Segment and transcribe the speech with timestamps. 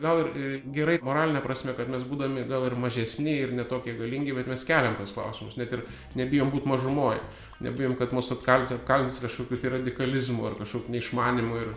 [0.00, 4.34] gal ir, ir gerai moralinė prasme, kad mes būdami gal ir mažesni ir netokie galingi,
[4.36, 5.84] bet mes keliam tos klausimus, net ir
[6.18, 7.20] nebijom būti mažumoje,
[7.64, 11.72] nebijom, kad mus apkaltins kažkokiu tai radikalizmu ar kažkokiu neišmanimu ir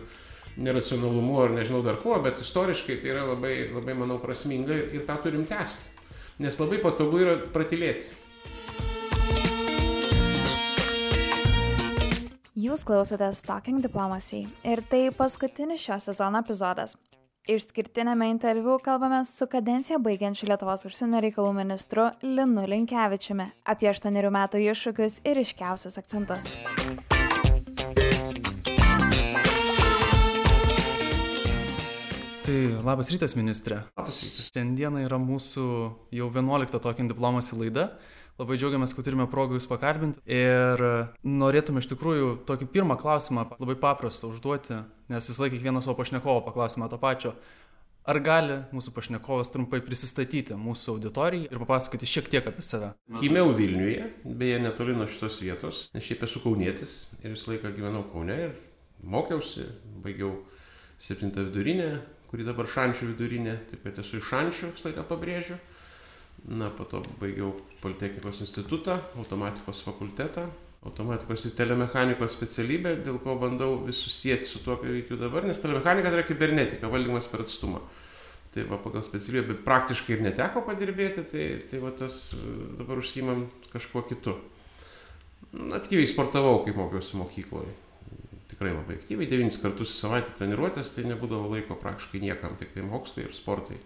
[0.62, 5.06] neracionalumu ar nežinau dar kuo, bet istoriškai tai yra labai, labai manau, prasminga ir, ir
[5.08, 5.90] tą turim tęsti.
[6.42, 8.21] Nes labai patogu yra pratilėti.
[12.72, 16.94] Jūs klausotės Talking Diplomacy ir tai paskutinis šio sezono epizodas.
[17.52, 24.62] Išskirtinėme interviu kalbame su kadenciją baigiančiu Lietuvos užsienio reikalų ministru Linu Linkevičiumi apie aštuonerių metų
[24.70, 26.48] iššūkius ir iškiausius akcentus.
[32.48, 32.56] Tai
[32.88, 33.82] labas rytas, ministrė.
[34.00, 34.48] Labas rytas.
[34.48, 35.68] Šiandieną yra mūsų
[36.16, 37.90] jau 11 tokia diplomasi laida.
[38.42, 40.18] Labai džiaugiamės, kad turime progą Jūs pakarbinti.
[40.26, 40.80] Ir
[41.22, 44.80] norėtume iš tikrųjų tokį pirmą klausimą labai paprastą užduoti,
[45.12, 47.36] nes visą laiką kiekvieną savo pašnekovo paklausime to pačio.
[48.02, 52.88] Ar gali mūsų pašnekovas trumpai prisistatyti mūsų auditorijai ir papasakoti šiek tiek apie save?
[53.20, 58.02] Gimiau Vilniuje, beje, netoli nuo šitos vietos, nes šiaip esu kaunietis ir visą laiką gyvenau
[58.10, 58.56] Kaune ir
[59.06, 59.68] mokiausi,
[60.02, 60.32] baigiau
[60.98, 61.92] 7 vidurinę,
[62.32, 65.62] kuri dabar Šančių vidurinė, taip kad esu iš Šančių, visą laiką pabrėžiu.
[66.48, 70.48] Na, po to baigiau Politechnikos institutą, automatikos fakultetą,
[70.82, 75.60] automatikos ir telemechanikos specialybę, dėl ko bandau visus sėti su tuo, ką veikiu dabar, nes
[75.62, 77.82] telemechanika tai yra kibernetika, valdymas per atstumą.
[78.52, 82.34] Tai va, pagal specialybę praktiškai ir neteko padirbėti, tai, tai va tas
[82.80, 84.34] dabar užsimam kažkuo kitu.
[85.78, 87.70] Aktyviai sportavau, kai mokiausi mokykloje.
[88.50, 92.84] Tikrai labai aktyviai, devynis kartus į savaitę treniruotės, tai nebūdavo laiko praktiškai niekam, tik tai
[92.84, 93.78] mokslai ir sportai.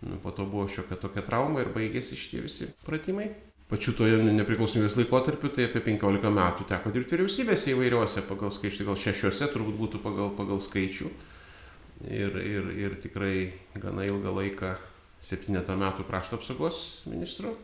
[0.00, 3.28] Nu, po to buvo šiokia tokia trauma ir baigėsi šitie visi pratimai.
[3.70, 8.96] Pačiu toje nepriklausomybės laikotarpiu, tai apie 15 metų teko dirbti vyriausybėse įvairiuose, pagal skaičių, gal
[8.98, 11.10] šešiuose turbūt būtų pagal, pagal skaičių.
[12.08, 13.34] Ir, ir, ir tikrai
[13.78, 14.72] gana ilgą laiką,
[15.22, 17.54] septynetą metų krašto apsaugos ministru.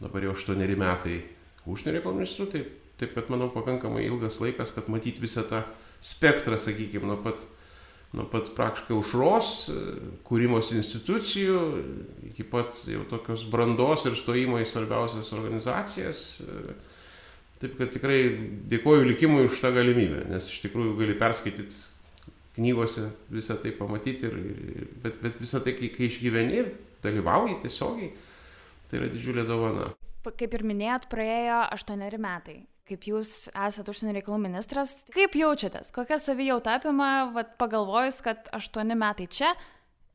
[0.00, 1.18] Dabar jau aštuoneri metai
[1.66, 2.70] užsienio reikalų ministru, taip,
[3.02, 5.64] taip kad manau pakankamai ilgas laikas, kad matyti visą tą
[6.02, 7.42] spektrą, sakykime, nuo pat
[8.12, 9.52] nuo pat praktiškai užros,
[10.26, 11.60] kūrimos institucijų,
[12.28, 16.24] iki pat jau tokios brandos ir stojimo į svarbiausias organizacijas.
[17.62, 18.18] Taip kad tikrai
[18.68, 21.78] dėkoju likimui už tą galimybę, nes iš tikrųjų gali perskaityti
[22.56, 26.72] knygose visą tai pamatyti, ir, ir, bet, bet visą tai, kai, kai išgyveni ir
[27.04, 28.10] dalyvauji tiesiogiai,
[28.90, 29.88] tai yra didžiulė dovana.
[30.26, 32.58] Kaip ir minėjot, praėjo aštuoneri metai
[32.92, 38.96] kaip jūs esat užsienio reikalų ministras, kaip jaučiatės, kokia savijauta apima, vat, pagalvojus, kad aštuoni
[38.98, 39.54] metai čia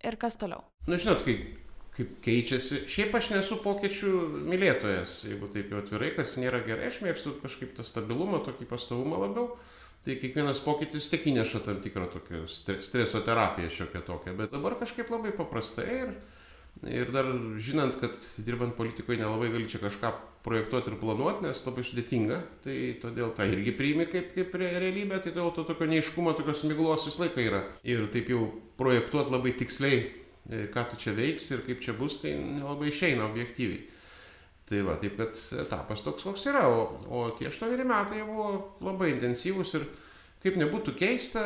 [0.05, 0.61] ir kas toliau?
[0.85, 1.57] Na, nu, žinot, kaip,
[1.97, 2.83] kaip keičiasi.
[2.91, 4.13] Šiaip aš nesu pokyčių
[4.45, 9.25] mylėtojas, jeigu taip jau atvirai, kas nėra gerai, aš mėgstu kažkaip tą stabilumą, tokį pastovumą
[9.25, 9.51] labiau.
[10.05, 15.09] Tai kiekvienas pokytis tik įneša tam tikrą tokią streso terapiją šiokią tokią, bet dabar kažkaip
[15.11, 16.36] labai paprastai ir, ir
[16.83, 17.29] dar
[17.63, 18.15] žinant, kad
[18.45, 20.11] dirbant politikoje nelabai gali čia kažką
[20.45, 25.33] projektuoti ir planuoti, nes labai sudėtinga, tai todėl tą irgi priimi kaip, kaip realybę, tai
[25.33, 27.61] todėl to tokio neiškumo, tokios miglos visą laiką yra.
[27.87, 28.45] Ir taip jau
[28.79, 33.25] projektuoti labai tiksliai, e, ką tu čia veiksi ir kaip čia bus, tai nelabai išeina
[33.27, 33.83] objektyviai.
[34.67, 39.13] Tai va, taip kad etapas toks, koks yra, o, o tie aštuoneri metai buvo labai
[39.15, 39.87] intensyvūs ir
[40.43, 41.43] kaip nebūtų keista,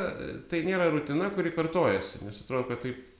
[0.49, 3.10] tai nėra rutina, kuri kartojasi, nes atrodo, kad taip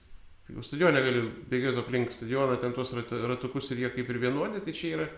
[0.50, 4.74] jau stadione gali bėgioti aplink stadioną, ten tuos ratukus ir jie kaip ir vienodi, tai
[4.76, 5.10] čia yra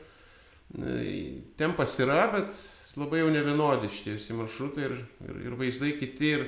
[1.56, 2.50] tempas yra, bet
[2.98, 4.96] labai jau nevienodi šitie visi maršrutai ir,
[5.26, 6.44] ir, ir vaizdai kiti, ir,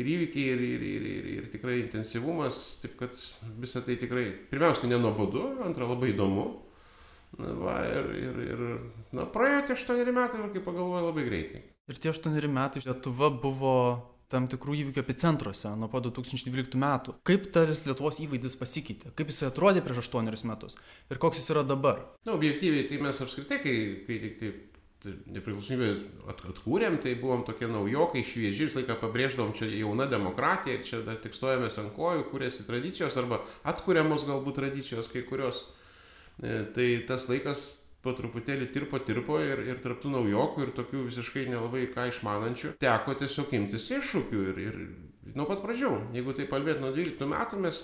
[0.00, 3.16] ir įvykiai, ir, ir, ir, ir, ir tikrai intensyvumas, taip kad
[3.60, 6.48] visą tai tikrai, pirmiausia, nenuobodu, antra, labai įdomu.
[7.38, 8.62] Na, va, ir, ir, ir,
[9.14, 11.60] na, praėjo tie aštuoneri metai, ir kaip pagalvoju, labai greitai.
[11.90, 13.74] Ir tie aštuoneri metai Lietuva buvo
[14.30, 17.16] tam tikrų įvykių epicentruose nuo pat 2012 metų.
[17.26, 20.78] Kaip tas Lietuvos įvaizdis pasikeitė, kaip jisai atrodė prieš aštuonerius metus
[21.10, 22.04] ir koks jis yra dabar?
[22.28, 23.76] Na, objektyviai, tai mes apskritai, kai,
[24.06, 24.40] kai tik
[25.00, 25.90] tai nepriklausomybę
[26.28, 31.00] at, atkūrėm, tai buvom tokie naujokai, švieži, visą laiką pabrėždavom čia jauna demokratija ir čia
[31.06, 33.40] dar tik stojamės ant kojų, kūrėsi tradicijos arba
[33.72, 35.64] atkūriamos galbūt tradicijos kai kurios.
[36.44, 37.64] E, tai tas laikas
[38.04, 43.16] po truputėlį tirpo tirpo ir, ir tarptų naujokų ir tokių visiškai nelabai ką išmanančių teko
[43.20, 44.78] tiesiog imtis iššūkių ir, ir
[45.36, 45.90] nuo pat pradžių.
[46.16, 47.82] Jeigu tai kalbėt nuo 12 metų mes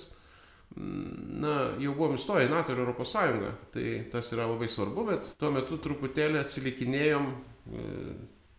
[0.77, 1.11] mm,
[1.43, 5.31] na, jau buvom įstoję į NATO ir Europos Sąjungą, tai tas yra labai svarbu, bet
[5.41, 7.85] tuo metu truputėlį atsilikinėjom e,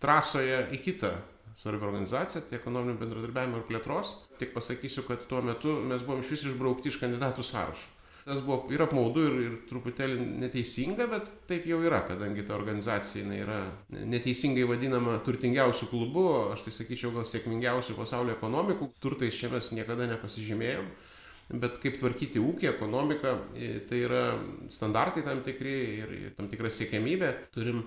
[0.04, 1.16] trasoje į kitą
[1.58, 4.14] svarbią organizaciją, tai ekonominio bendradarbiavimo ir plėtros.
[4.38, 7.97] Tik pasakysiu, kad tuo metu mes buvom iš vis išbraukti iš kandidatų sąrašo.
[8.28, 13.24] Tas buvo ir apmaudu ir ir truputėlį neteisinga bet taip jau yra kadangi ta organizacija
[13.24, 13.60] jinai yra
[14.14, 20.10] neteisingai vadinama turtingiausių klubu aš tai sakyčiau gal sėkmingiausių pasaulio ekonomikų turtais čia mes niekada
[20.12, 20.92] nepasižymėjom
[21.64, 23.34] bet kaip tvarkyti ūkį ekonomiką
[23.88, 24.24] tai yra
[24.74, 27.32] standartai tam tikri ir ir tam tikra siekiamybė.
[27.56, 27.86] Turim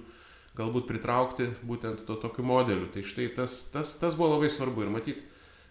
[0.57, 2.89] galbūt pritraukti būtent tuo tokiu modeliu.
[2.93, 4.87] Tai štai tas tas tas buvo labai svarbu.
[4.87, 5.23] Ir matyt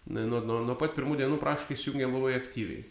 [0.05, 2.85] nuo nuo nuo pat pirmų dienų praktiškai įsijungėm labai aktyviai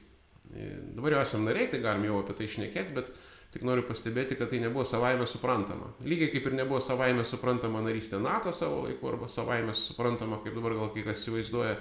[0.97, 3.12] dabar jau esam nariai tai galim jau apie tai šnekėt bet
[3.53, 5.93] tik noriu pastebėti kad tai nebuvo savaime suprantama.
[6.05, 10.77] Lygiai kaip ir nebuvo savaime suprantama narystė nato savo laiku arba savaime suprantama kaip dabar
[10.77, 11.79] gal kai kas įsivaizduoja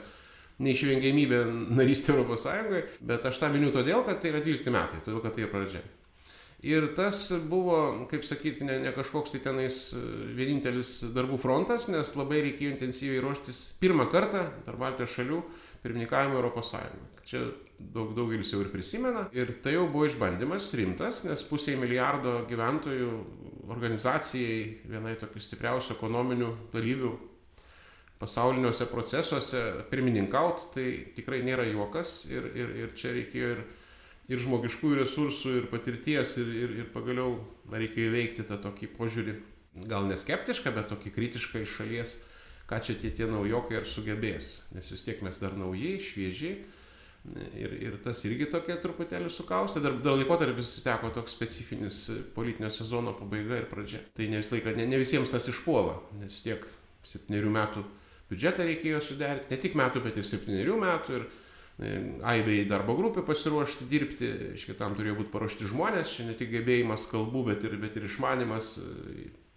[0.64, 1.44] neišvengiamybė
[1.78, 5.46] narystė sąjungoj bet aš tą miniu todėl kad tai yra dvylikti metai todėl kad tai
[5.46, 5.84] yra pradžia.
[6.66, 9.84] Ir tas buvo kaip sakyt ne ne kažkoks tai tenais
[10.40, 15.44] vienintelis darbų frontas nes labai reikėjo intensyviai ruoštis pirmą kartą tarp baltijos šalių
[15.84, 17.44] pirmininkavimui europos sąjungoj čia
[17.80, 19.28] daug daugelis jau ir prisimena.
[19.38, 23.10] Ir tai jau buvo išbandymas rimtas nes pusei milijardo gyventojų
[23.72, 27.12] organizacijai vienai tokių stipriausių ekonominių dalyvių
[28.18, 30.88] pasauliniuose procesuose pirmininkaut tai
[31.18, 32.24] tikrai nėra juokas.
[32.32, 33.62] Ir ir ir čia reikėjo ir
[34.28, 37.38] ir žmogiškųjų resursų ir patirties ir ir ir pagaliau
[37.72, 39.38] reikia įveikti tą tokį požiūrį
[39.88, 42.18] gal ne skeptišką bet tokį kritišką iš šalies
[42.68, 44.68] ką čia tie tie naujokai ar sugebės.
[44.76, 46.58] Nes vis tiek mes dar nauji švieži
[47.58, 52.04] ir ir tas irgi tokia truputėlį sukaustė dar dar laikotarpis teko toks specifinis
[52.36, 54.04] politinio sezono pabaiga ir pradžia.
[54.16, 56.64] Tai ne visą laiką ne ne visiems tas išpuola nes tiek
[57.08, 57.84] septynerių metų
[58.32, 61.20] biudžetą reikėjo suderint ne tik metų bet ir septynerių metų.
[61.20, 61.28] Ir
[62.26, 64.30] aibei darbo grupių pasiruošti dirbti.
[64.54, 66.16] Reiškia tam turėjo būt paruošti žmonės.
[66.16, 68.78] Čia ne tik gebėjimas kalbų bet ir bet ir išmanymas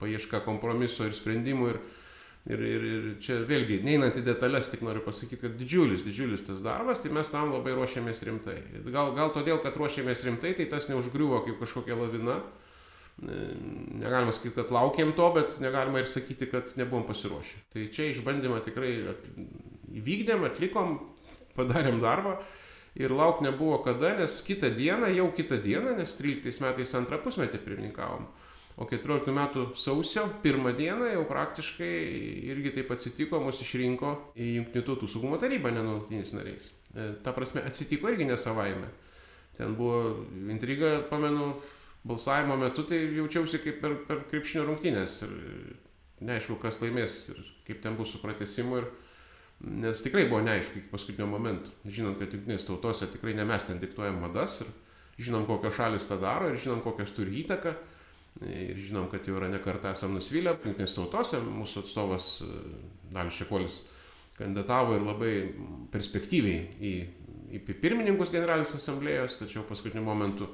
[0.01, 1.81] paieška kompromiso ir sprendimų ir
[2.49, 6.63] ir ir ir čia vėlgi neinant į detales tik noriu pasakyt kad didžiulis didžiulis tas
[6.65, 8.57] darbas tai mes tam labai ruošėmės rimtai.
[8.89, 12.41] Gal gal todėl kad ruošėmės rimtai tai tas neužgriuvo kaip kažkokia lavina.
[13.21, 17.61] Negalima sakyt kad laukėm to bet negalima ir sakyti kad nebuvom pasiruošę.
[17.75, 18.95] Tai čia išbandymą tikrai
[20.01, 20.97] įvykdėm atlikom
[21.59, 22.39] padarėm darbą.
[22.99, 27.61] Ir laukt nebuvo kada nes kitą dieną jau kitą dieną nes tryliktais metais antrą pusmetį
[27.63, 28.25] pirmininkavom
[28.81, 31.95] o keturioliktų metų sausio pirmą dieną jau praktiškai
[32.51, 36.71] irgi taip atsitiko mus išrinko į jungtinių tautų saugumo tarybą nenuolatiniais nariais
[37.23, 38.89] ta prasme atsitiko irgi ne savaime.
[39.57, 41.55] Ten buvo intriga pamenu
[42.05, 45.35] balsavimo metu tai jaučiausi kaip per per krepšinio rungtynes ir
[46.21, 48.89] neaišku kas laimės ir kaip ten bus su pratęsimu ir
[49.61, 51.71] nes tikrai buvo neaišku iki paskutinio momento.
[51.85, 54.73] Žinant kad jungtinėse tautose tikrai ne mes ten diktuojam madas ir
[55.21, 57.77] žinom kokios šalys tą daro ir žinom kokios turi įtaką
[58.47, 62.29] ir žinom kad jau yra ne kartą esam nusivylę jungtinėse tautose mūsų atstovas
[63.11, 63.81] dalius čekuolis
[64.39, 65.33] kandidatavo ir labai
[65.93, 66.95] perspektyviai į
[67.51, 70.47] į pirmininkus generalinės asamblėjos tačiau paskutiniu momentu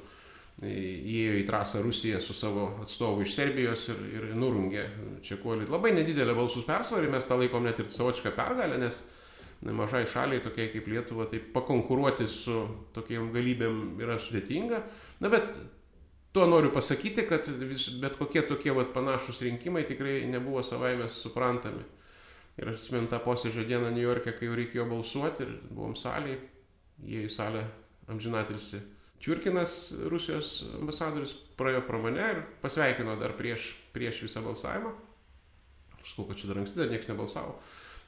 [0.65, 4.87] įėjo į trasą rusija su savo atstovu iš serbijos ir ir nurungė
[5.25, 5.67] čekuolį.
[5.69, 9.03] Labai nedidelė balsų persvara ir mes tą laikom net ir savotiška pergale nes
[9.61, 12.63] mažai šaliai tokiai kaip lietuva taip pakonkuruoti su
[12.97, 14.81] tokiom galybėm yra sudėtinga.
[15.21, 15.53] Na bet
[16.35, 21.85] tuo noriu pasakyti kad vis bet kokie tokie vat panašūs rinkimai tikrai nebuvo savaime suprantami.
[22.57, 26.39] Ir aš atsimenu tą posėdžio dieną niujorke kai jau reikėjo balsuot ir buvom salėj
[27.05, 27.65] įėjo į salę
[28.09, 28.81] amžinatilsį
[29.19, 29.77] čiurkinas
[30.11, 34.93] rusijos ambasadorius praėjo pro mane ir pasveikino dar prieš prieš visą balsavimą.
[35.97, 37.57] Aš sakau kad čia dar anksti dar nieks nebalsavo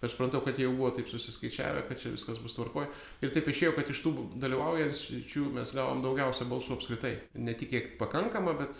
[0.01, 2.87] bet supratau kad jie jau buvo taip susiskaičiavę kad čia viskas bus tvarkoj.
[3.23, 7.15] Ir taip išėjo kad iš tų dalyvaujančių mes gavom daugiausia balsų apskritai.
[7.35, 8.79] Ne tik kiek pakankama bet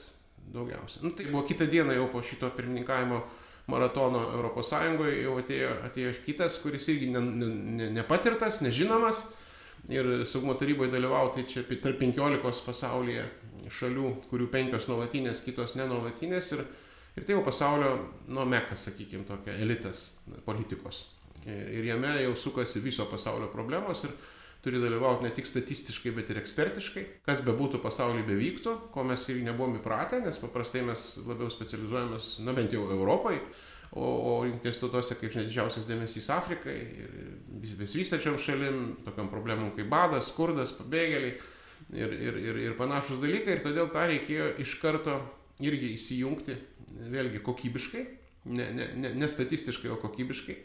[0.54, 1.04] daugiausia.
[1.04, 3.22] Nu tai buvo kitą dieną jau po šito pirmininkavimo
[3.70, 9.26] maratono europos sąjungoj jau atėjo atėjo kitas kuris irgi ne ne nepatirtas nežinomas.
[9.90, 13.24] Ir saugumo taryboj dalyvaut tai čia tarp penkiolikos pasaulyje
[13.72, 16.66] šalių kurių penkios nuolatinės kitos nenuolatinės ir
[17.20, 17.94] ir tai jau pasaulio
[18.32, 20.10] nu meka sakykim tokia elitas
[20.48, 21.06] politikos.
[21.48, 24.16] Ir jame jau sukasi viso pasaulio problemos ir
[24.64, 27.06] turi dalyvaut ne tik statistiškai bet ir ekspertiškai.
[27.28, 32.56] Kas bebūtų pasauly bevyktų ko mes irgi nebuvom įpratę nes paprastai mes labiau specializuojamės na
[32.58, 33.40] bent jau europoj
[33.96, 37.16] o o jungtinėse tautose kaip žinia didžiausias dėmesys afrikai ir
[37.80, 41.40] besivystančiom šalim tokiom problemom kaip badas skurdas pabėgėliai
[41.94, 43.58] ir ir ir ir panašūs dalykai.
[43.58, 45.20] Ir todėl tą reikėjo iš karto
[45.64, 46.58] irgi įsijungti
[46.90, 48.06] vėlgi kokybiškai
[48.46, 50.56] ne ne ne ne statistiškai o kokybiškai.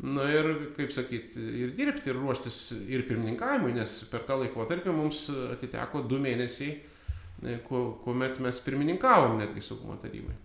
[0.00, 5.26] Na ir kaip sakyt ir dirbti ir ruoštis ir pirmininkavimui nes per tą laikotarpį mums
[5.52, 6.78] atiteko du mėnesiai
[7.66, 10.36] ku kuomet mes pirmininkavom netgi saugumo tarybai.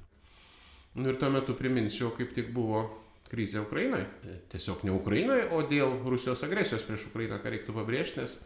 [0.95, 2.83] Nu ir tuo metu priminsiu kaip tik buvo
[3.31, 4.03] krizė ukrainoj
[4.51, 8.37] tiesiog ne ukrainoj o dėl rusijos agresijos prieš ukrainą ką reiktų pabrėžt nes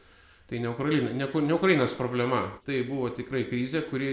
[0.50, 4.08] Tai ne, Ukraina, ne, ne Ukrainos problema, tai buvo tikrai krizė, kuri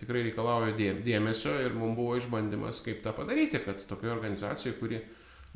[0.00, 0.72] tikrai reikalauja
[1.04, 5.00] dėmesio ir mums buvo išbandymas, kaip tą padaryti, kad tokioje organizacijoje, kuri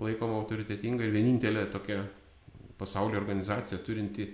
[0.03, 2.03] laikoma autoritetinga ir vienintelė tokia
[2.77, 4.27] pasaulio organizacija turinti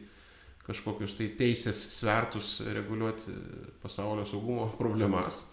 [0.66, 3.36] kažkokius tai teisės svertus reguliuoti
[3.82, 5.44] pasaulio saugumo problemas.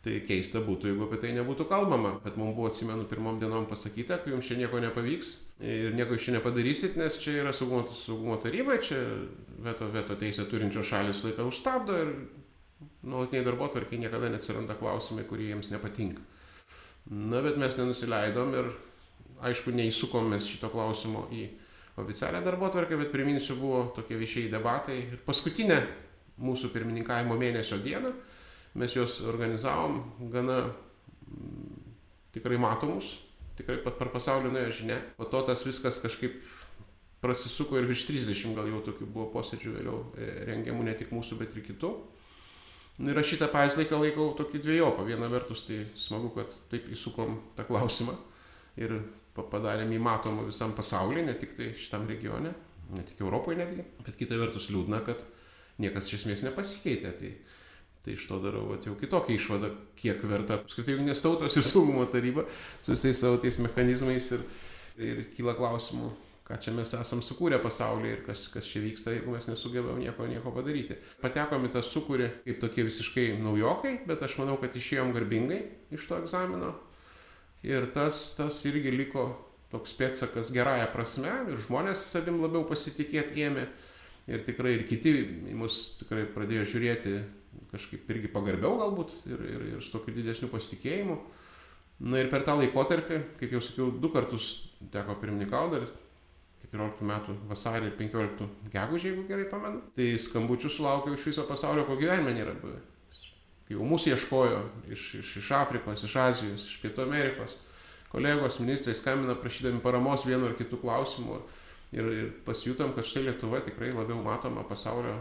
[0.00, 4.20] Tai keista būtų, jeigu apie tai nebūtų kalbama, bet mums buvo, atsimenu, pirmom dienom pasakyta,
[4.22, 8.36] kad jums čia nieko nepavyks ir nieko iš čia nepadarysit, nes čia yra saugumo, saugumo
[8.42, 9.00] taryba, čia
[9.64, 12.12] veto, veto teisę turinčios šalis laiką užstabdo ir
[13.02, 16.22] nuolatiniai darbo tvarkiai niekada neatsiranda klausimai, kurie jiems nepatinka.
[17.08, 18.70] Na, bet mes nenusileidom ir,
[19.48, 21.46] aišku, neįsukom mes šito klausimo į
[21.98, 24.98] oficialią darbo tvarkę, bet priminsiu, buvo tokie viešiai debatai.
[25.08, 25.78] Ir paskutinę
[26.38, 28.12] mūsų pirmininkavimo mėnesio dieną
[28.78, 30.60] mes juos organizavom gana
[32.34, 33.16] tikrai matomus,
[33.58, 34.98] tikrai per pasaulį nuėjo žinia.
[35.18, 36.38] Po to tas viskas kažkaip
[37.22, 41.40] prasisuko ir virš 30 gal jau tokių buvo posėdžių vėliau e, rengiamų ne tik mūsų,
[41.40, 41.92] bet ir kitų.
[42.98, 45.04] Ir aš šitą pavyzdį laikau tokį dviejopą.
[45.06, 48.16] Viena vertus tai smagu, kad taip įsukom tą klausimą
[48.78, 48.94] ir
[49.38, 52.54] padarėm jį matomą visam pasaulyje, ne tik tai šitam regione,
[52.94, 55.22] ne tik Europoje netgi, bet kita vertus liūdna, kad
[55.82, 57.14] niekas iš esmės nepasikeitė.
[57.20, 57.32] Tai,
[58.08, 62.06] tai iš to darau vat, jau kitokią išvadą, kiek verta apskritai jungtinės tautos ir saugumo
[62.08, 62.46] taryba
[62.80, 64.48] su visais savo tais mechanizmais ir,
[64.96, 66.10] ir kyla klausimų,
[66.48, 70.26] ką čia mes esam sukūrę pasaulyje ir kas, kas čia vyksta, jeigu mes nesugebam nieko,
[70.26, 70.96] nieko padaryti.
[71.20, 75.62] Patekom į tą sukūrį kaip tokie visiškai naujokai, bet aš manau, kad išėjom garbingai
[75.92, 76.72] iš to egzamino
[77.66, 79.32] Ir tas, tas irgi liko
[79.72, 83.66] toks pėtsakas gerąją prasme ir žmonės savim labiau pasitikėti ėmė.
[84.28, 85.14] Ir tikrai ir kiti
[85.56, 87.16] mus tikrai pradėjo žiūrėti
[87.72, 91.18] kažkaip irgi pagarbiau galbūt ir, ir, ir su tokiu didesniu pasitikėjimu.
[92.08, 95.88] Na ir per tą laikotarpį, kaip jau sakiau, du kartus teko pirmininkauti, dar
[96.68, 99.82] 14 metų vasarį ir 15 gegužė, jeigu gerai pamenu.
[99.96, 102.78] Tai skambučių sulaukiau iš viso pasaulio, ko gyvenime nėra buvę
[103.68, 104.60] kai jau mūsų ieškojo
[104.94, 107.58] iš, iš, iš Afrikos, iš Azijos, iš Pietų Amerikos,
[108.08, 111.42] kolegos ministrai skambina prašydami paramos vienu ar kitu klausimu
[111.92, 115.18] ir, ir pasijutom, kad štai Lietuva tikrai labiau matoma pasaulio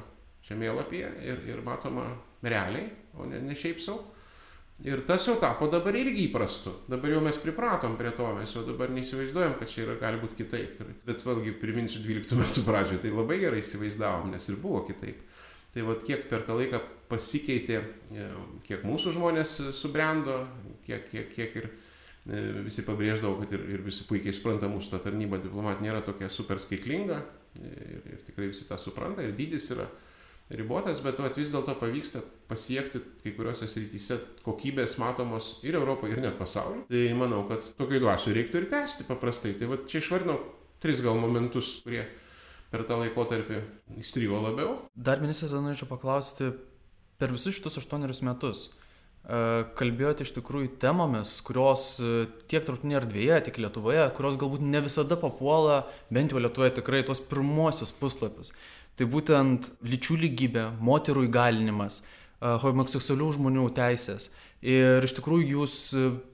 [0.47, 2.07] žemėlapyje ir, ir matoma
[2.43, 4.13] realiai, o ne, ne šiaip savo.
[4.85, 6.75] Ir tas jau tapo dabar irgi įprastu.
[6.85, 10.37] Dabar jau mes pripratom prie to, mes jau dabar neįsivaizduojam, kad čia yra, gali būti
[10.43, 10.83] kitaip.
[11.07, 15.23] Bet vėlgi priminsiu 12 metų pradžioje, tai labai gerai įsivaizdavom, nes ir buvo kitaip.
[15.73, 16.79] Tai vad kiek per tą laiką
[17.09, 17.81] pasikeitė,
[18.13, 18.27] e,
[18.67, 20.43] kiek mūsų žmonės subrendo,
[20.85, 25.01] kiek, kiek, kiek ir e, visi pabrėždavo, kad ir, ir visi puikiai supranta mūsų ta
[25.07, 27.17] tarnyba diplomat nėra tokia super skaitlinga
[27.61, 29.87] ir, ir tikrai visi tą supranta ir dydis yra
[30.53, 36.23] ribotas, bet vat, vis dėlto pavyksta pasiekti kai kuriuose srityse kokybės matomos ir Europoje, ir
[36.23, 36.85] net pasaulyje.
[36.91, 39.57] Tai manau, kad tokiai dvasiui reiktų ir tęsti paprastai.
[39.59, 40.39] Tai vat, čia išvardinau
[40.83, 42.05] tris gal momentus, kurie
[42.71, 43.61] per tą laikotarpį
[43.99, 44.77] įstrigo labiau.
[44.95, 46.51] Dar ministrė, norėčiau paklausti,
[47.19, 53.39] per visus šitus aštuonerius metus e, kalbėjote iš tikrųjų temomis, kurios e, tiek tarptautinėje erdvėje,
[53.47, 55.81] tiek Lietuvoje, kurios galbūt ne visada papuola,
[56.13, 58.53] bent jau Lietuvoje tikrai tos pirmosius puslapius.
[58.97, 64.31] Tai būtent lyčių lygybė, moterų įgalinimas, e, homoseksualių žmonių teisės.
[64.65, 65.73] Ir iš tikrųjų jūs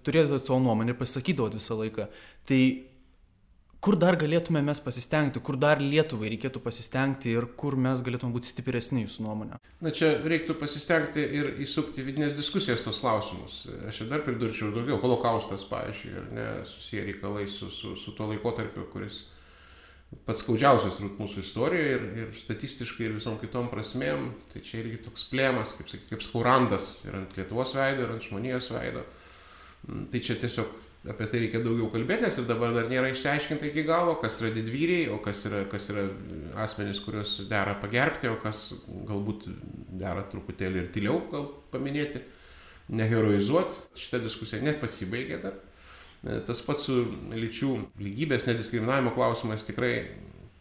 [0.07, 2.07] turėjote savo nuomonę ir pasakydavot visą laiką.
[2.47, 2.61] Tai
[3.83, 8.47] kur dar galėtume mes pasistengti, kur dar Lietuvai reikėtų pasistengti ir kur mes galėtume būti
[8.47, 9.59] stipresni jūsų nuomonė?
[9.83, 13.65] Na čia reiktų pasistengti ir įsukti vidinės diskusijas tos klausimus.
[13.89, 15.01] Aš čia dar pridurčiau daugiau.
[15.03, 19.25] Holokaustas, pavyzdžiui, ir ne susiję reikalai su, su, su tuo laikotarpiu, kuris
[20.27, 24.29] pats skaudžiausias turbūt mūsų istorijoje ir, ir statistiškai ir visom kitom prasmėm.
[24.53, 28.71] Tai čia irgi toks plėmas, kaip, kaip skaurandas ir ant Lietuvos veido, ir ant žmonijos
[28.75, 29.05] veido.
[29.87, 30.79] Mm, tai čia tiesiog
[31.11, 34.53] apie tai reikia daugiau kalbėti, nes ir dabar dar nėra išsiaiškinta iki galo, kas yra
[34.55, 36.05] didvyriai, o kas yra, kas yra
[36.63, 38.69] asmenys, kuriuos dera pagerbti, o kas
[39.09, 39.49] galbūt
[39.99, 42.23] dera truputėlį ir tyliau gal paminėti,
[42.95, 43.83] neheroizuoti.
[43.99, 45.59] Šitą diskusiją net pasibaigė dar.
[46.23, 47.01] Tas pats su
[47.35, 49.95] lyčių lygybės nediskriminavimo klausimas tikrai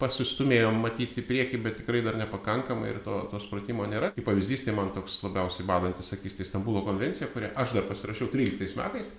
[0.02, 4.10] pasistumėjom matyti prieki, bet tikrai dar nepakankamai ir to, to supratimo nėra.
[4.16, 8.32] Kaip pavyzdys, tai man toks labiausiai badantis, sakys, tai Stambulo konvencija, kurią aš dar pasirašiau
[8.32, 9.14] 13 metais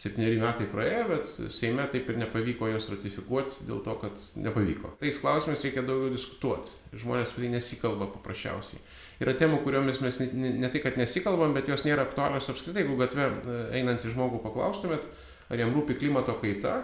[0.00, 4.94] septyneri metai praėjo, bet Seime taip ir nepavyko jos ratifikuoti dėl to, kad nepavyko.
[5.00, 6.72] Tais klausimais reikia daugiau diskutuoti.
[7.00, 8.80] Žmonės apie tai nesikalba paprasčiausiai.
[9.20, 12.84] Yra temų, kuriomis mes ne, ne tai, kad nesikalbam, bet jos nėra aktualios apskritai.
[12.84, 15.08] Jeigu gatve e, einantį žmogų paklaustumėt,
[15.50, 16.80] ar jam rūpi klimato kaita,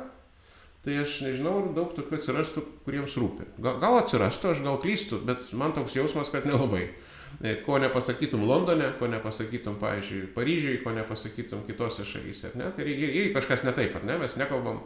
[0.86, 3.48] tai aš nežinau, ar daug tokių atsirastų, kuriems rūpi.
[3.58, 6.84] Gal, gal atsirastų, aš gal klystu, bet man toks jausmas, kad nelabai.
[7.42, 12.70] E, ko nepasakytum Londone, ko nepasakytum, pavyzdžiui, Paryžiui, ko nepasakytum kitose šalyse, ar ne?
[12.76, 14.20] Tai irgi, irgi kažkas ne taip, ar ne?
[14.22, 14.80] Mes nekalbam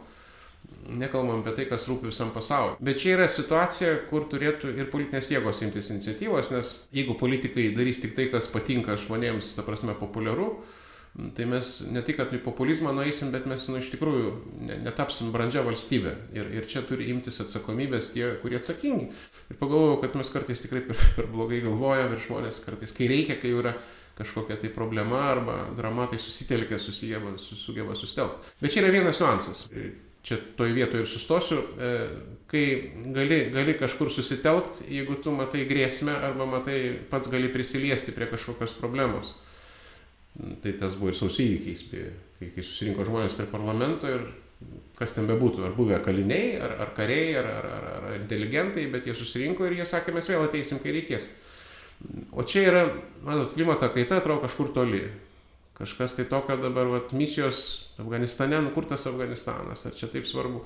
[0.89, 2.75] nekalbam apie tai, kas rūpi visam pasauliu.
[2.83, 8.01] Bet čia yra situacija, kur turėtų ir politinės jėgos imtis iniciatyvos, nes jeigu politikai darys
[8.01, 10.55] tik tai, kas patinka žmonėms, ta prasme, populiaru,
[11.35, 14.33] tai mes ne tik, kad į populizmą nueisim, bet mes, nu, iš tikrųjų
[14.85, 16.13] netapsim brandžia valstybė.
[16.37, 19.09] Ir, ir čia turi imtis atsakomybės tie, kurie atsakingi.
[19.51, 23.39] Ir pagalvojau, kad mes kartais tikrai per, per blogai galvojam ir žmonės kartais, kai reikia,
[23.41, 23.75] kai yra
[24.17, 28.55] kažkokia tai problema arba drama, tai susitelkia, susijeba, sugeba sustelkti.
[28.61, 29.65] Bet čia yra vienas niuansas
[30.21, 31.91] čia toj vietoj ir sustosiu, e,
[32.49, 32.65] kai
[33.15, 36.77] gali, gali kažkur susitelkt, jeigu tu matai grėsmę arba matai
[37.09, 39.33] pats gali prisiliesti prie kažkokios problemos.
[40.35, 44.23] Tai tas buvo ir sausio įvykiais, kai, kai susirinko žmonės prie parlamento ir
[44.95, 49.09] kas ten bebūtų, ar buvę kaliniai, ar, ar kariai, ar, ar, ar, ar inteligentai, bet
[49.09, 51.27] jie susirinko ir jie sakė, mes vėl ateisim, kai reikės.
[52.31, 52.85] O čia yra,
[53.25, 55.03] matot, klimato kaita atrodo kažkur toli
[55.81, 60.61] kažkas tai tokio dabar, vat, misijos Afganistane, nu kur tas Afganistanas, ar čia taip svarbu.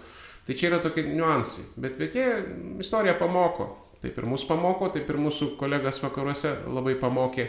[0.46, 2.28] Tai čia yra tokie niuansai, bet, bet jie
[2.84, 3.72] istorija pamoko.
[4.04, 7.48] Taip ir mus pamoko, taip ir mūsų kolegas vakaruose labai pamokė.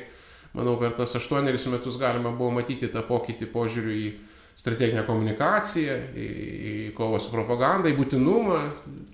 [0.55, 4.09] Manau, per tos aštuonerius metus galima buvo matyti tą pokytį požiūrių į
[4.57, 6.26] strateginę komunikaciją, į,
[6.73, 8.61] į kovą su propaganda, į būtinumą.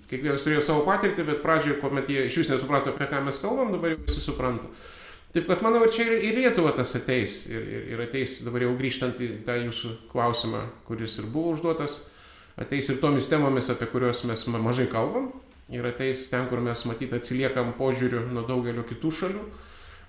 [0.07, 3.73] Kiekvienas turėjo savo patirtį, bet pradžioje, kuomet jie iš vis nesuprato, apie ką mes kalbam,
[3.75, 4.69] dabar jau visi supranta.
[5.33, 7.47] Taip kad manau, ir čia ir, ir Lietuva tas ateis.
[7.49, 12.03] Ir, ir, ir ateis, dabar jau grįžtant į tą jūsų klausimą, kuris ir buvo užduotas,
[12.61, 15.31] ateis ir tomis temomis, apie kuriuos mes mažai kalbam.
[15.73, 19.43] Ir ateis ten, kur mes matyt atsiliekam požiūriu nuo daugelio kitų šalių.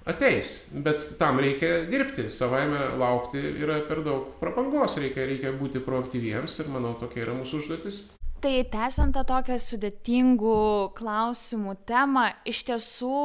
[0.05, 6.59] Ateis, bet tam reikia dirbti, savaime laukti yra per daug prabangos, reikia, reikia būti proaktyviems
[6.61, 8.03] ir manau tokia yra mūsų užduotis.
[8.45, 10.57] Tai tęsiant tą tokią sudėtingų
[10.99, 13.21] klausimų temą iš tiesų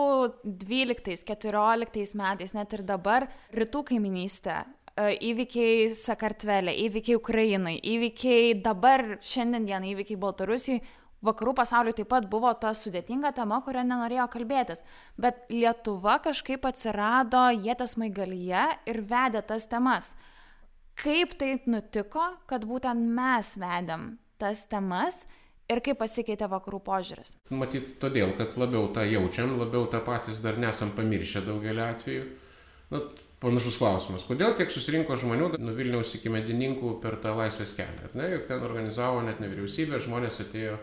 [0.61, 9.03] dvyliktais keturioliktais metais net ir dabar rytų kaimynystė e, įvykiai sakartvele įvykiai ukrainoj įvykiai dabar
[9.19, 10.79] šiandien dienai įvykiai baltarusijoj
[11.25, 14.83] vakarų pasauliui taip pat buvo ta sudėtinga tema kuria nenorėjo kalbėtis
[15.17, 20.13] bet lietuva kažkaip atsirado ieties smaigalyje ir vedė tas temas
[20.99, 25.25] kaip taip nutiko kad būtent mes vedėm tas temas
[25.69, 27.35] ir kaip pasikeitė vakarų požiūris?
[27.53, 32.23] Matyt, todėl, kad labiau tą jaučiam, labiau tą patys dar nesam pamiršę daugelį atvejų.
[32.89, 33.01] Nu,
[33.43, 34.25] panašus klausimas.
[34.27, 38.07] Kodėl tiek susirinko žmonių nuo Vilniaus iki medininkų per tą laisvės kelią?
[38.09, 40.79] Ar ne, juk ten organizavo net nevyriausybė, žmonės atėjo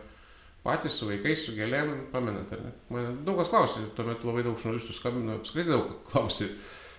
[0.66, 2.72] patys su vaikais, su gėlėm, pamenat, ar ne?
[2.92, 6.50] Man daug kas klausė, tuo metu labai daug žurnalistų skambino, apskritai daug klausė.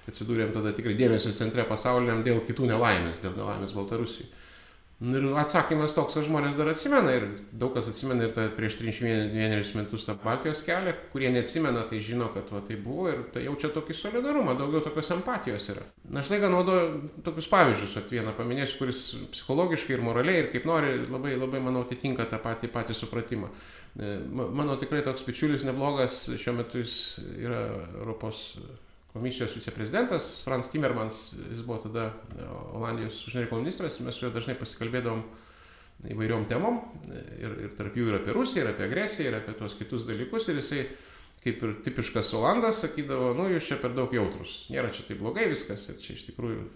[0.07, 4.29] Atsidūrėm tada tikrai dėmesio centre pasauliniam dėl kitų nelaimės, dėl nelaimės Baltarusijai.
[4.99, 8.79] Nu, ir atsakymas toks, kad žmonės dar atsimena ir daug kas atsimena ir tą prieš
[8.79, 13.43] 31 metus tą Baltijos kelią, kurie neatsimena, tai žino, kad va, tai buvo ir tai
[13.45, 15.83] jaučia tokį solidarumą, daugiau tokios empatijos yra.
[16.17, 19.03] Aš laiką naudoju tokius pavyzdžius, at vieną paminėsiu, kuris
[19.35, 23.51] psichologiškai ir moraliai ir kaip nori labai, labai, manau, atitinka tą patį, patį supratimą.
[24.01, 26.97] E, mano tikrai toks bičiulis neblogas, šiuo metu jis
[27.37, 27.61] yra
[27.99, 28.47] Europos
[29.17, 34.33] komisijos viceprezidentas Franz Timmermans, jis buvo tada e, Olandijos užsienio reikalų ministras, mes su juo
[34.35, 35.25] dažnai pasikalbėdavom
[36.13, 39.75] įvairiom temom ir, ir tarp jų ir apie Rusiją, ir apie agresiją, ir apie tuos
[39.79, 40.83] kitus dalykus ir jisai
[41.41, 45.47] kaip ir tipiškas Olandas sakydavo, nu jūs čia per daug jautrus, nėra čia taip blogai
[45.49, 46.67] viskas ir čia iš tikrųjų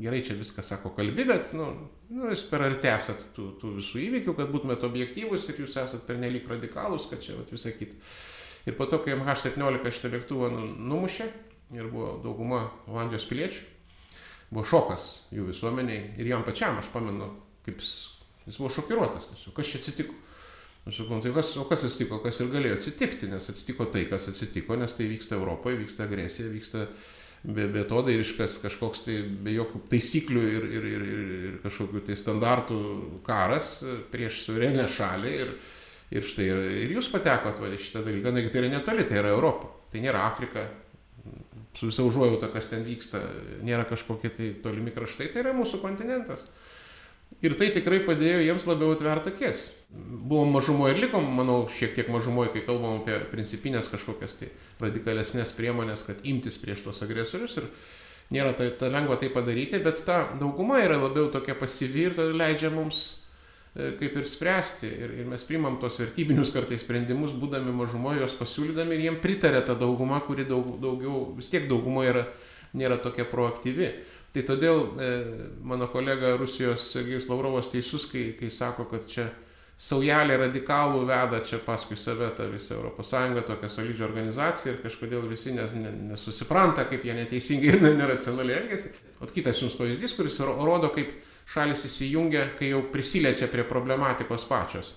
[0.00, 1.66] gerai čia viską sako kalbi, bet nu,
[2.08, 6.06] nu, jūs per arti esat tų, tų visų įvykių, kad būtumėte objektyvus ir jūs esat
[6.08, 7.98] pernelyg radikalus, kad čia vat, visą kitą.
[8.68, 11.28] Ir po to, kai MH17 šitą lėktuvą nu, numušė,
[11.74, 13.66] ir buvo dauguma Olandijos piliečių.
[14.50, 17.28] Buvo šokas jų visuomeniai ir jam pačiam, aš pamenu,
[17.66, 17.92] kaip jis,
[18.48, 20.16] jis buvo šokiruotas tiesiog, kas čia atsitiko.
[20.88, 24.06] Aš sakau, nu tai kas, o kas atsitiko, kas ir galėjo atsitikti, nes atsitiko tai,
[24.10, 26.86] kas atsitiko, nes tai vyksta Europoje, vyksta agresija, vyksta
[27.44, 32.02] be, be to dairiškas kažkoks tai be jokių taisyklių ir, ir, ir, ir, ir kažkokių
[32.08, 32.80] tai standartų
[33.26, 33.74] karas
[34.10, 35.36] prieš suverenę šalį.
[35.44, 35.54] Ir,
[36.10, 39.30] ir štai ir, ir jūs patekot va, šitą dalyką, negi tai yra netoli, tai yra
[39.30, 40.64] Europa, tai nėra Afrika,
[41.76, 43.20] su visa užuojauta, kas ten vyksta,
[43.66, 46.48] nėra kažkokie tai tolimi kraštai, tai yra mūsų kontinentas.
[47.40, 49.68] Ir tai tikrai padėjo jiems labiau atverti akis.
[49.90, 54.50] Buvom mažumoje ir likom, manau, šiek tiek mažumoje, kai kalbam apie principinės kažkokias tai
[54.82, 57.56] radikalesnės priemonės, kad imtis prieš tuos agresorius.
[57.62, 57.70] Ir
[58.34, 62.70] nėra tai, tai lengva tai padaryti, bet ta dauguma yra labiau tokia pasyvi ir leidžia
[62.74, 63.19] mums
[63.74, 64.88] kaip ir spręsti.
[64.90, 69.62] Ir, ir mes primam tos vertybinius kartais sprendimus, būdami mažumoje, juos pasiūlydami ir jiem pritarė
[69.66, 72.24] ta dauguma, kuri daug, daugiau, vis tiek daugumoje yra,
[72.74, 73.92] nėra tokia proaktyvi.
[74.34, 75.12] Tai todėl e,
[75.66, 79.30] mano kolega Rusijos Sergejus Lavrovas teisus, kai, kai sako, kad čia
[79.80, 85.54] saujelė radikalų veda čia paskui save tą visą Sąjungą, tokią solidžią organizaciją ir kažkodėl visi
[85.56, 88.92] nes, ne, nesusipranta, kaip jie neteisingai ir neracionaliai elgesi.
[89.20, 91.14] O kitas jums pavyzdys, kuris rodo, kaip
[91.48, 94.94] šalis įsijungia, kai jau prisiliečia prie problematikos pačios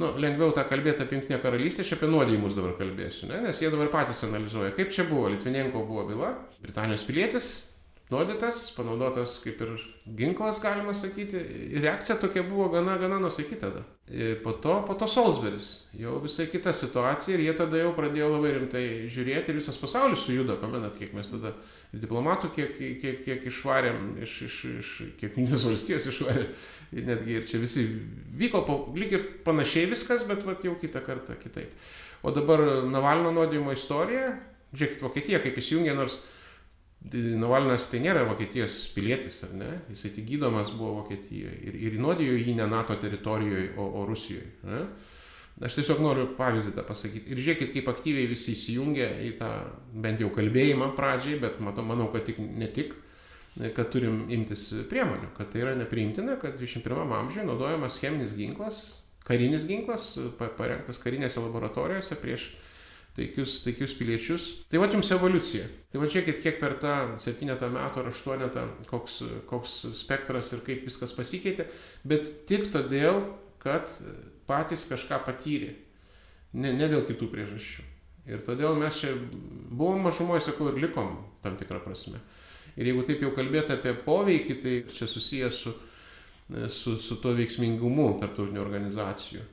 [0.00, 3.40] nu, lengviau tą kalbėti apie Junktinę karalystę, aš apie nuodėjimus dabar kalbėsiu, ne?
[3.44, 6.32] nes jie dabar patys analizuoja, kaip čia buvo, Litvinenko buvo byla,
[6.64, 7.52] Britanijos pilietis,
[8.12, 9.70] nuodytas, panaudotas kaip ir
[10.18, 11.40] ginklas, galima sakyti.
[11.72, 13.80] Ir reakcija tokia buvo gana, gana nusaky tada.
[14.12, 15.70] Ir po to, po to Salisburis.
[15.96, 20.26] Jau visai kita situacija ir jie tada jau pradėjo labai rimtai žiūrėti ir visas pasaulis
[20.26, 21.54] sujudo, pamenat, kiek mes tada
[21.94, 26.44] ir diplomatų, kiek, kiek, kiek išvarėm, iš, iš, iš kiek Junktinės valstijos išvarė,
[27.00, 27.86] netgi ir čia visi
[28.36, 31.72] vyko, po, lyg ir panašiai viskas, bet vat, jau kitą kartą kitaip.
[32.24, 34.34] O dabar Navalno nuodėjimo istorija,
[34.76, 36.20] žiūrėkit, Vokietija kaip įsijungė, nors
[37.12, 39.68] Navalnas tai nėra Vokietijos pilietis, ar ne?
[39.92, 44.48] Jisai tik gydomas buvo Vokietijoje ir, ir nuodijo jį ne NATO teritorijoje, o, o Rusijoje.
[44.64, 44.80] Ne?
[45.68, 47.30] Aš tiesiog noriu pavyzdį tą pasakyti.
[47.30, 49.50] Ir žiūrėkit, kaip aktyviai visi įsijungia į tą
[49.92, 52.96] bent jau kalbėjimą pradžiai, bet matau, manau, kad tik, ne tik,
[53.76, 58.80] kad turim imtis priemonių, kad tai yra nepriimtina, kad 21 amžiuje naudojamas cheminis ginklas,
[59.28, 62.48] karinis ginklas, parengtas karinėse laboratorijose prieš
[63.14, 64.48] taikius, taikius piliečius.
[64.70, 65.68] Tai va jums evoliucija.
[65.92, 70.84] Tai va žiūrėkit, kiek per tą septynetą metų ar aštuonetą, koks, koks spektras ir kaip
[70.88, 71.68] viskas pasikeitė,
[72.06, 73.22] bet tik todėl,
[73.62, 73.88] kad
[74.48, 75.72] patys kažką patyrė,
[76.58, 77.90] ne, ne dėl kitų priežasčių.
[78.24, 82.20] Ir todėl mes čia buvom mažumoje, sakau, ir likom tam tikrą prasme.
[82.74, 85.74] Ir jeigu taip jau kalbėti apie poveikį, tai čia susijęs su,
[86.72, 89.44] su, su tuo veiksmingumu tarptautinių organizacijų.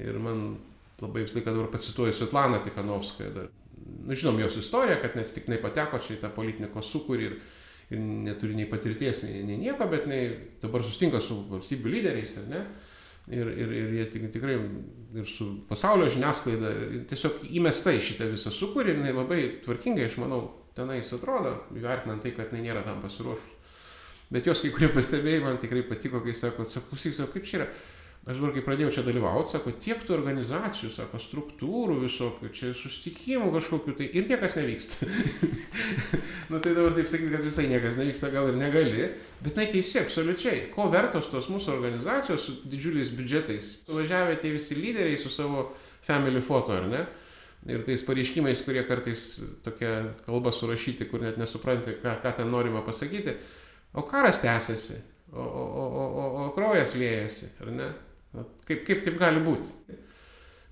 [0.00, 0.56] Ir man
[1.04, 3.32] labai visą laiką dabar pacituoju Svetlaną Tikhanovskają.
[3.34, 3.48] Dar.
[4.06, 7.36] Nu, žinom jos istoriją, kad net tik nepateko čia į tą politinį sukūrį ir,
[7.90, 10.30] ir neturi nei patirties, nei, nei nieko, bet nei
[10.62, 12.64] dabar sustinka su valstybių lyderiais, ar ne?
[13.30, 16.72] Ir, ir, ir jie tik, tikrai ir su pasaulio žiniasklaida
[17.10, 20.40] tiesiog įmesta į šitą visą sukūrį ir jinai labai tvarkingai, aš manau,
[20.74, 23.56] tenais atrodo, įvertinant tai, kad jinai nėra tam pasiruošus.
[24.30, 26.98] Bet jos kai kurie pastebėjimai man tikrai patiko, kai sako, sako,
[27.34, 27.68] kaip čia yra
[28.28, 33.48] aš dabar kai pradėjau čia dalyvauti, sako, tiek tų organizacijų, sako, struktūrų visokių, čia susitikimų
[33.54, 35.08] kažkokių, tai ir niekas nevyksta.
[36.52, 39.06] nu tai dabar taip sakyti, kad visai niekas nevyksta, gal ir negali,
[39.40, 40.66] bet tai teisė, absoliučiai.
[40.74, 43.70] Ko vertos tos mūsų organizacijos su didžiuliais biudžetais?
[43.88, 45.70] Važiavę tie visi lyderiai su savo
[46.04, 47.00] family foto, ar ne?
[47.72, 49.24] Ir tais pareiškimais, kurie kartais
[49.64, 49.94] tokia
[50.26, 53.36] kalba surašyti, kur net nesupranti, ką, ką ten norima pasakyti.
[53.96, 55.00] O karas tęsiasi,
[55.32, 57.90] o, o, o, o, o kraujas liejasi, ar ne?
[58.32, 59.96] Kaip, kaip taip gali būti?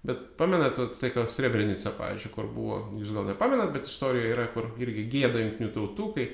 [0.08, 4.70] Bet pamenat, tai kaip Srebrenica, pavyzdžiui, kur buvo, jūs gal nepamenat, bet istorijoje yra, kur
[4.78, 6.28] irgi gėda jungtinių tautų, kai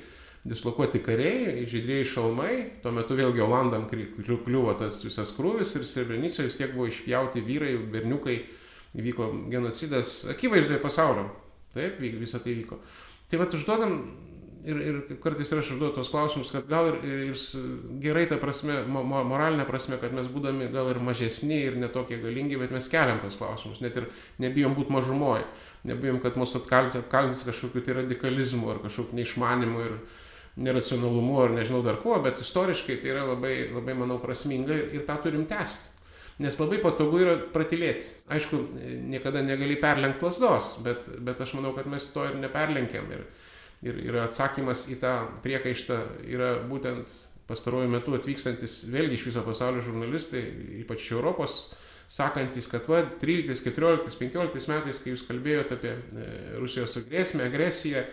[0.44, 2.52] dislokuoti kariai, žydrėjai šalmai,
[2.84, 7.72] tuo metu vėlgi Olandam kliuvo tas visas krūvis ir Srebrenicoje vis tiek buvo išpjauti vyrai,
[7.94, 8.37] berniukai,
[9.00, 11.30] įvyko genocidas akivaizdoje pasaulio.
[11.74, 12.78] Taip, visą tai vyko.
[13.30, 13.96] Tai vad užduodam
[14.64, 17.70] ir, ir kartais ir aš užduodu tos klausimus, kad gal ir, ir, ir
[18.03, 22.59] gerai ta prasme, mo, moralinė prasme, kad mes būdami gal ir mažesni ir netokie galingi,
[22.61, 24.09] bet mes keliam tos klausimus, net ir
[24.42, 25.44] nebijom būti mažumoje,
[25.90, 29.98] nebijom, kad mus apkaltins kažkokiu tai radikalizmu ar kažkokiu neišmanimu ir
[30.57, 35.09] neracionalumu ar nežinau dar kuo, bet istoriškai tai yra labai, labai manau, prasminga ir, ir
[35.09, 35.90] tą turim tęsti.
[36.42, 38.09] Nes labai patogu yra pratilėti.
[38.35, 38.59] Aišku,
[39.07, 43.07] niekada negali perlenkti lasdos, bet, bet aš manau, kad mes to ir neperlenkiam.
[43.14, 43.22] Ir,
[43.85, 46.01] ir, ir atsakymas į tą priekaištą
[46.33, 47.12] yra būtent
[47.49, 50.42] pastaruoju metu atvykstantis vėlgi iš viso pasaulio žurnalistai,
[50.81, 51.57] ypač iš Europos,
[52.11, 56.29] sakantis, kad va, 13, 14, 15 metais, kai jūs kalbėjote apie e,
[56.61, 58.05] Rusijos grėsmę, agresiją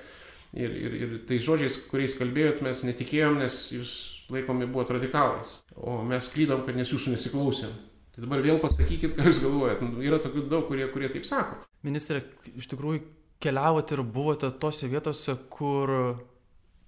[0.58, 3.94] ir, ir, ir tais žodžiais, kuriais kalbėjot, mes netikėjom, nes jūs
[4.32, 7.74] laikomi buvot radikalais, o mes klydom, kad nes jūsų nesiklausėm.
[8.12, 9.84] Tai dabar vėl pasakykit, ką jūs galvojat.
[9.86, 11.62] Nu, yra tokių daug, kurie, kurie taip sako.
[11.88, 12.20] Ministrė,
[12.60, 13.06] iš tikrųjų
[13.42, 15.92] keliavote ir buvote tose vietose, kur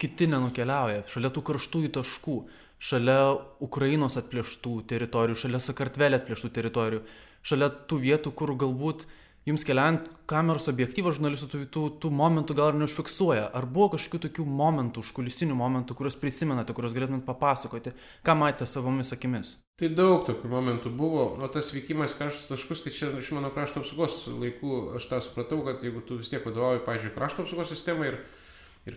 [0.02, 2.38] kiti nenukeliauja, šalia tų karštųjų taškų,
[2.84, 3.20] šalia
[3.64, 7.04] Ukrainos atplėštų teritorijų, šalia Sakartvelė atplėštų teritorijų,
[7.46, 9.06] šalia tų vietų, kur galbūt
[9.48, 13.50] jums keliant kameros objektyvas žurnalistų tų, tų, tų momentų gal ir neužfiksuoja.
[13.56, 19.12] Ar buvo kažkokių tokių momentų, užkulisinių momentų, kuriuos prisimenate, kuriuos galėtumėt papasakoti, ką matėte savomis
[19.16, 19.58] akimis?
[19.82, 23.82] Tai daug tokių momentų buvo, o tas vykimas karštus taškus, tai čia iš mano krašto
[23.82, 28.12] apsaugos laikų aš tą supratau, kad jeigu tu vis tiek vadovauji, pažiūrėjau, krašto apsaugos sistemai
[28.12, 28.43] ir, ir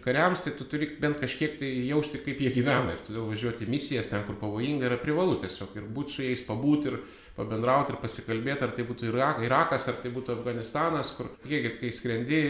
[0.02, 4.10] kariams, tai tu turi bent kažkiek tai jausti, kaip jie gyvena ir todėl važiuoti misijas
[4.10, 6.96] ten, kur pavojinga, yra privalu tiesiog ir būti su jais, pabūti ir
[7.36, 11.92] pabendrauti ir pasikalbėti, ar tai būtų Irak, Irakas, ar tai būtų Afganistanas, kur, tikėkit, kai
[11.94, 12.40] skrendi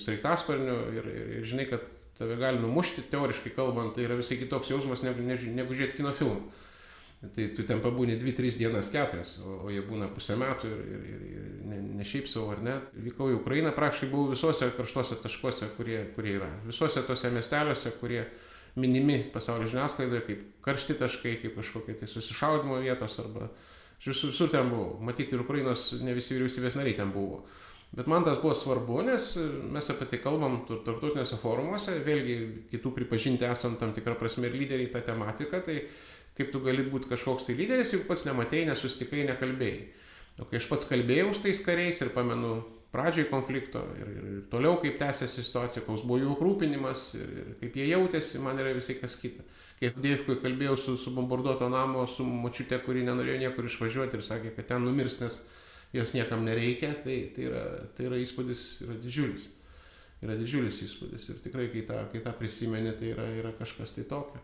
[0.00, 1.84] sraigtasparniu ir, ir, ir žinai, kad
[2.16, 6.16] tave gali numušti, teoriškai kalbant, tai yra visai kitoks jausmas negu, negu, negu žiūrėti kino
[6.16, 6.48] filmų.
[7.34, 11.06] Tai tu ten pabūni 2-3 dienas, 4, o, o jie būna pusę metų ir, ir,
[11.12, 12.74] ir, ir ne, ne šiaip savo, ar ne.
[13.06, 16.50] Vykau į Ukrainą, prašai buvau visuose karštuose taškuose, kurie, kurie yra.
[16.68, 18.26] Visuose tose miesteliuose, kurie
[18.76, 23.48] minimi pasaulio žiniasklaidoje kaip karšti taškai, kaip kažkokie tai susišaudimo vietos arba
[24.04, 24.98] visur, visur ten buvau.
[25.00, 27.46] Matyti ir Ukrainos ne visi vyriausybės nariai ten buvo.
[27.96, 29.28] Bet man tas buvo svarbu, nes
[29.72, 32.34] mes apie tai kalbam tarptautiniuose forumuose, vėlgi
[32.72, 35.78] kitų pripažinti esam tam tikrą prasme ir lyderiai tą tematiką, tai
[36.36, 39.84] kaip tu gali būti kažkoks tai lyderis, jeigu pats nematėjai, nesustikai, nekalbėjai.
[40.42, 42.58] O kai aš pats kalbėjau su tais kariais ir pamenu
[42.92, 47.50] pradžioj konflikto ir, ir, ir toliau kaip tęsiasi situacija, koks buvo jų rūpinimas ir, ir
[47.60, 49.44] kaip jie jautėsi, man yra visai kas kita.
[49.80, 54.54] Kaip Dievkui kalbėjau su, su bombarduoto namo, su močiute, kuri nenorėjo niekur išvažiuoti ir sakė,
[54.56, 55.40] kad ten numirs, nes
[55.96, 57.64] jos niekam nereikia, tai, tai, yra,
[57.96, 59.48] tai yra įspūdis, yra didžiulis.
[60.24, 64.06] Yra didžiulis įspūdis ir tikrai, kai tą, kai tą prisimeni, tai yra, yra kažkas tai
[64.08, 64.40] tokio.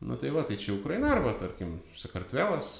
[0.00, 2.70] Na tai va, tai čia Ukraina arba, tarkim, Sakartvelas,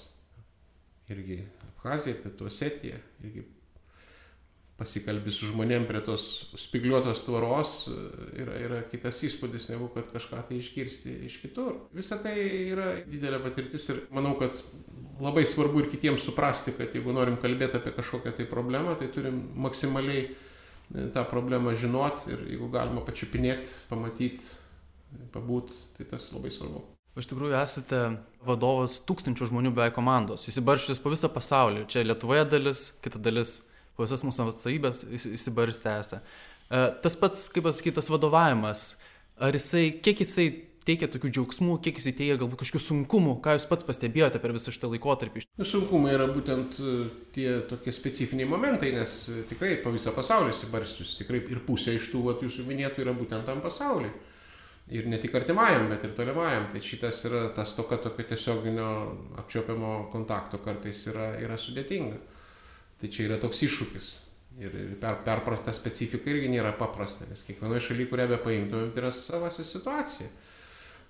[1.12, 3.44] irgi Abhazija, Pietų Osetija, irgi
[4.80, 6.26] pasikalbi su žmonėm prie tos
[6.58, 7.72] spigliuotos tvoros,
[8.40, 11.74] yra, yra kitas įspūdis, negu kad kažką tai išgirsti iš kitur.
[11.96, 12.32] Visa tai
[12.70, 14.56] yra didelė patirtis ir manau, kad
[15.20, 19.42] labai svarbu ir kitiems suprasti, kad jeigu norim kalbėti apie kažkokią tai problemą, tai turim
[19.60, 20.32] maksimaliai e,
[21.12, 24.48] tą problemą žinot ir jeigu galima pačiupinėti, pamatyti,
[25.36, 26.86] pabūt, tai tas labai svarbu.
[27.18, 28.00] Iš tikrųjų esate
[28.46, 31.88] vadovas tūkstančių žmonių beveik komandos, įsibarščius po visą pasaulį.
[31.90, 33.56] Čia Lietuvoje dalis, kita dalis
[33.96, 35.02] po visas mūsų atstovybės
[35.34, 36.20] įsibarstę esą.
[36.70, 38.92] E, tas pats, kaip pasakyti, tas vadovavimas,
[39.42, 40.46] ar jisai, kiek jisai
[40.86, 44.72] teikia tokių džiaugsmų, kiek jisai teikia galbūt kažkokių sunkumų, ką jūs pats pastebėjote per visą
[44.74, 45.44] šitą laikotarpį?
[45.60, 46.96] Nu, sunkumai yra būtent e,
[47.34, 52.08] tie tokie specifiniai momentai, nes e, tikrai po visą pasaulį įsibarstius, tikrai ir pusė iš
[52.14, 54.14] tų, vat, jūsų minėtų, yra būtent tam pasauliu.
[54.90, 56.66] Ir ne tik artimajam, bet ir tolimajam.
[56.72, 58.88] Tai šitas yra tas toka tokio tiesioginio
[59.38, 62.18] apčiopiamo kontakto kartais yra, yra sudėtinga.
[63.00, 64.08] Tai čia yra toks iššūkis.
[64.60, 69.12] Ir per, perprasta specifika irgi nėra paprasta, nes kiekvienoje šalyje, kurią be paimtumėm, tai yra
[69.14, 70.26] savasi situacija.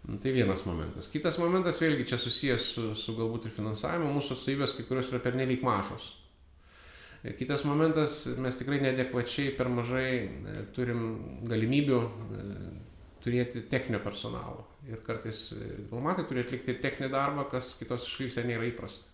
[0.09, 1.09] Nu, tai vienas momentas.
[1.13, 4.13] Kitas momentas vėlgi čia susijęs su, su galbūt ir finansavimu.
[4.17, 6.13] Mūsų atstovybės kai kurios yra pernelyg mažos.
[7.25, 11.03] Ir kitas momentas, mes tikrai nedekvačiai per mažai e, turim
[11.49, 12.45] galimybių e,
[13.25, 14.67] turėti techninio personalo.
[14.89, 19.11] Ir kartais e, diplomatai turi atlikti techninį darbą, kas kitose šalyse nėra įprasta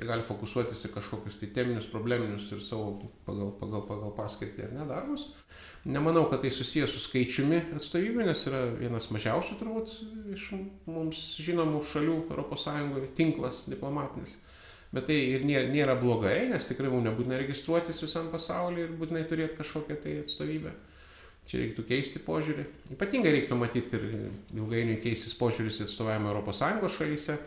[0.00, 2.94] jie gali fokusuotis į kažkokius tai teminius, probleminius ir savo
[3.26, 5.26] pagal, pagal, pagal paskirtį ar ne darbus.
[5.84, 9.92] Nemanau, kad tai susijęs su skaičiumi atstovybė, nes yra vienas mažiausių turbūt
[10.36, 10.46] iš
[10.88, 14.38] mums žinomų šalių ES tinklas diplomatinis.
[14.90, 19.26] Bet tai ir nėra, nėra blogai, nes tikrai mums nebūtina registruotis visam pasaulyje ir būtinai
[19.30, 20.72] turėti kažkokią tai atstovybę.
[21.48, 22.66] Čia reiktų keisti požiūrį.
[22.94, 24.04] Ypatingai reiktų matyti ir
[24.54, 27.38] ilgainiui keistis požiūris į atstovavimą ES šalyse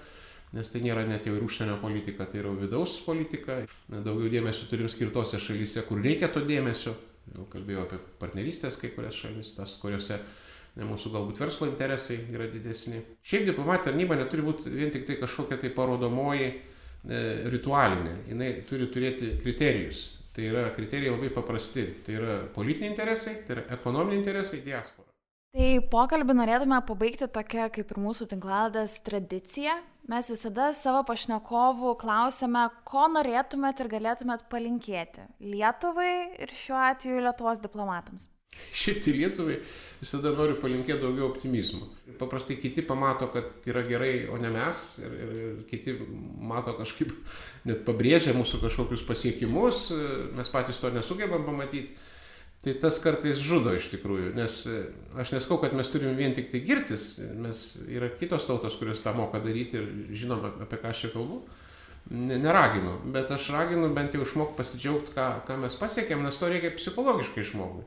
[0.53, 3.57] nes tai nėra net jau ir užsienio politika, tai yra vidaus politika.
[3.89, 6.93] Daugiau dėmesio turim skirtose šalyse, kur reikia to dėmesio.
[7.33, 10.19] Jau kalbėjau apie partnerystės kai kurias šalis, tas, kuriuose
[10.83, 13.01] mūsų galbūt verslo interesai yra didesni.
[13.25, 16.55] Šiaip diplomatija tarnyba neturi būti vien tik tai kažkokia tai parodomoji e,
[17.53, 18.17] ritualinė.
[18.29, 20.03] Jis turi turėti kriterijus.
[20.33, 21.85] Tai yra kriterijai labai paprasti.
[22.05, 25.11] Tai yra politiniai interesai, tai yra ekonominiai interesai, diaspora.
[25.53, 29.75] Tai pokalbį norėtume pabaigti tokia kaip ir mūsų tinklaldas tradicija.
[30.09, 37.61] Mes visada savo pašnekovų klausime, ko norėtumėt ir galėtumėt palinkėti Lietuvai ir šiuo atveju Lietuvos
[37.63, 38.25] diplomatams.
[38.83, 39.57] Šiaip tai Lietuvai
[40.03, 41.87] visada noriu palinkėti daugiau optimizmo.
[42.19, 44.81] Paprastai kiti pamato, kad yra gerai, o ne mes.
[45.03, 45.95] Ir, ir, ir kiti
[46.43, 47.13] mato kažkaip,
[47.69, 49.85] net pabrėžia mūsų kažkokius pasiekimus,
[50.37, 51.95] mes patys to nesugebam pamatyti.
[52.63, 54.85] Tai tas kartais žudo iš tikrųjų, nes e,
[55.19, 59.11] aš neskau, kad mes turim vien tik tai girtis, mes yra kitos tautos, kurios tą
[59.17, 61.41] moka daryti ir žinom apie ką aš čia kalbu.
[62.15, 66.71] Neraginu, bet aš raginu bent jau išmokti pasidžiaugti, ką, ką mes pasiekėm, nes to reikia
[66.77, 67.83] psichologiškai žmogui.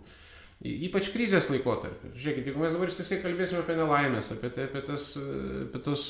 [0.64, 2.14] Ypač krizės laikotarpiu.
[2.16, 5.10] Žiūrėkit, jeigu mes dabar tiesiai kalbėsime apie nelaimės, apie, tai, apie, tas,
[5.66, 6.06] apie tos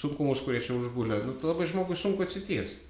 [0.00, 2.88] sunkumus, kurie čia užgulė, nu, tai labai žmogui sunku atsitiesti.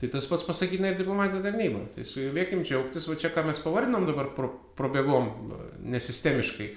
[0.00, 1.82] Tai tas pats pasakytina ir diplomatinė tarnyba.
[1.92, 5.28] Tai sugebėkim džiaugtis, va čia ką mes pavardinam dabar pro, probėgom
[5.92, 6.70] nesistemiškai.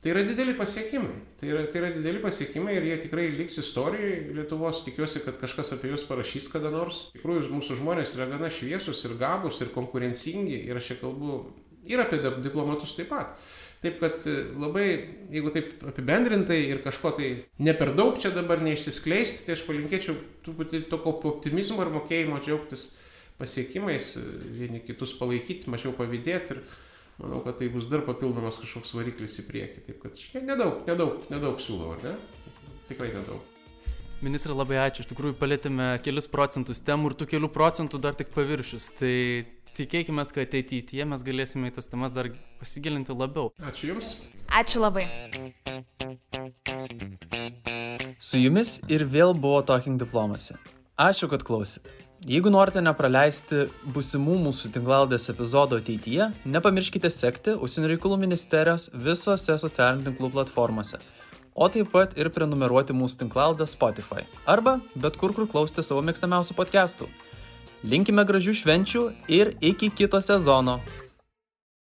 [0.00, 1.18] Tai yra dideli pasiekimai.
[1.40, 4.80] Tai yra, tai yra dideli pasiekimai ir jie tikrai liks istorijoje Lietuvos.
[4.86, 7.06] Tikiuosi, kad kažkas apie juos parašys kada nors.
[7.10, 10.62] Iš tikrųjų, mūsų žmonės yra gana šviesus ir gabus ir konkurencingi.
[10.64, 11.42] Ir aš čia kalbu
[11.90, 13.36] ir apie diplomatus taip pat.
[13.84, 14.86] Taip kad e, labai,
[15.28, 20.16] jeigu taip apibendrintai ir kažko tai ne per daug čia dabar neišsiskleisti, tai aš palinkėčiau
[20.46, 22.86] truputį tokio optimizmo ir mokėjimo džiaugtis
[23.40, 24.24] pasiekimais, e,
[24.56, 26.62] vieni kitus palaikyti, mažiau pavydėti ir
[27.18, 29.84] manau, kad tai bus dar papildomas kažkoks variklis į priekį.
[29.90, 32.14] Taip kad nedaug, nedaug, nedaug siūlau, ar ne?
[32.88, 33.42] Tikrai nedaug.
[34.24, 35.04] Ministrė, labai ačiū.
[35.04, 38.86] Iš tikrųjų, palėtėme kelis procentus temų ir tų kelių procentų dar tik paviršius.
[38.96, 39.14] Tai
[39.76, 43.50] tikėkime, kad ateityje mes galėsime į tas temas dar pasigilinti labiau.
[43.62, 44.14] Ačiū Jums.
[44.48, 45.08] Ačiū labai.
[48.24, 50.56] Su jumis ir vėl buvo Talking Diplomasi.
[51.00, 51.90] Ačiū, kad klausėte.
[52.24, 60.06] Jeigu norite nepraleisti busimų mūsų tinklaldės epizodo ateityje, nepamirškite sekti Užsienio reikalų ministerijos visose socialinių
[60.06, 61.02] tinklų platformose,
[61.52, 66.56] o taip pat ir prenumeruoti mūsų tinklaldę Spotify arba bet kur, kur klausite savo mėgstamiausių
[66.56, 67.10] podcastų.
[67.84, 70.78] Linkime gražių švenčių ir iki kito sezono.